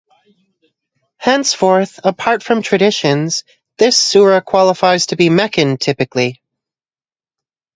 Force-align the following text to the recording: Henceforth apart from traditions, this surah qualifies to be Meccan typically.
Henceforth 1.19 1.99
apart 2.03 2.41
from 2.41 2.63
traditions, 2.63 3.43
this 3.77 3.95
surah 3.95 4.39
qualifies 4.41 5.05
to 5.05 5.15
be 5.15 5.29
Meccan 5.29 5.77
typically. 5.77 6.41